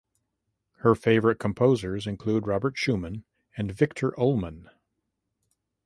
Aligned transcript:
Her 0.77 0.95
favourite 0.95 1.37
composers 1.37 2.07
include 2.07 2.47
Robert 2.47 2.75
Schumann 2.75 3.23
and 3.55 3.71
Viktor 3.71 4.13
Ullmann. 4.19 4.67